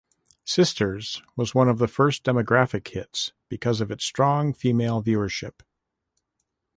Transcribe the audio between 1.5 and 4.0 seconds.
one of the first 'demographic' hits because of